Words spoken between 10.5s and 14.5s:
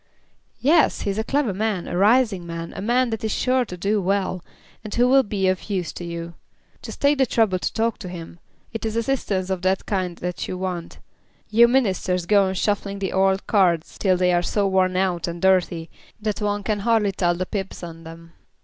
want. You Ministers go on shuffling the old cards till they are